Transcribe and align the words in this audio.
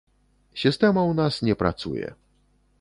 Сістэма 0.61 1.01
ў 1.09 1.13
нас 1.21 1.33
не 1.51 1.55
працуе. 1.63 2.13